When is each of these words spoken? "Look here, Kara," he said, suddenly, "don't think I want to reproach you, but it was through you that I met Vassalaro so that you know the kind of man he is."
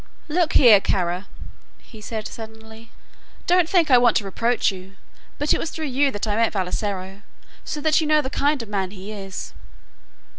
"Look 0.27 0.53
here, 0.53 0.79
Kara," 0.81 1.27
he 1.77 2.01
said, 2.01 2.27
suddenly, 2.27 2.89
"don't 3.45 3.69
think 3.69 3.91
I 3.91 3.99
want 3.99 4.17
to 4.17 4.23
reproach 4.23 4.71
you, 4.71 4.95
but 5.37 5.53
it 5.53 5.59
was 5.59 5.69
through 5.69 5.93
you 5.93 6.09
that 6.09 6.25
I 6.25 6.35
met 6.37 6.53
Vassalaro 6.53 7.21
so 7.63 7.79
that 7.81 8.01
you 8.01 8.07
know 8.07 8.23
the 8.23 8.31
kind 8.31 8.63
of 8.63 8.67
man 8.67 8.89
he 8.89 9.11
is." 9.11 9.53